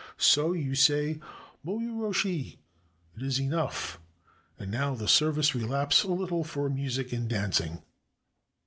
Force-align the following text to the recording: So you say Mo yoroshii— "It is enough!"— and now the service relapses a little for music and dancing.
So 0.17 0.53
you 0.53 0.73
say 0.73 1.19
Mo 1.63 1.77
yoroshii— 1.77 2.57
"It 3.17 3.21
is 3.21 3.39
enough!"— 3.39 3.99
and 4.57 4.71
now 4.71 4.95
the 4.95 5.07
service 5.07 5.53
relapses 5.53 6.05
a 6.05 6.11
little 6.11 6.43
for 6.43 6.71
music 6.71 7.13
and 7.13 7.29
dancing. 7.29 7.83